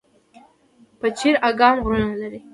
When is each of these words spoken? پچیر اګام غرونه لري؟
پچیر 0.99 1.35
اګام 1.49 1.77
غرونه 1.85 2.15
لري؟ 2.21 2.39